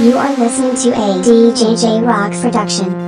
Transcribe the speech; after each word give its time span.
You 0.00 0.16
are 0.16 0.32
listening 0.36 0.76
to 0.76 0.90
a 0.90 1.20
DJ.JRockz 1.22 2.40
production. 2.40 3.07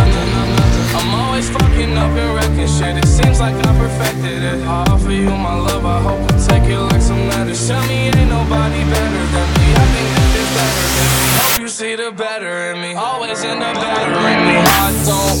the 11.95 12.11
better 12.11 12.71
in 12.71 12.81
me. 12.81 12.93
Always 12.93 13.43
in 13.43 13.59
the 13.59 13.73
better 13.73 14.11
in 14.11 14.47
me. 14.47 14.57
I 14.57 15.03
don't 15.05 15.40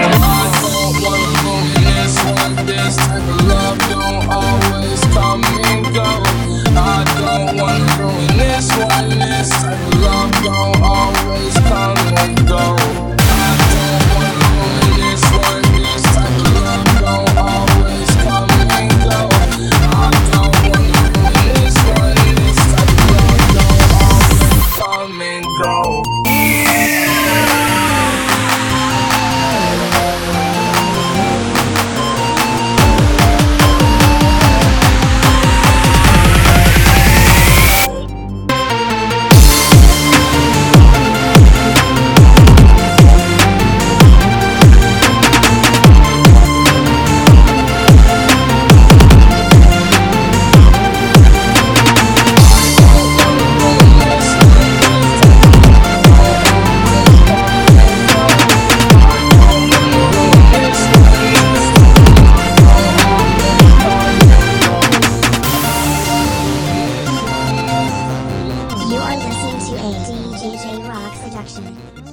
DJJ 69.91 70.87
Rock 70.87 71.13
Production. 71.19 72.10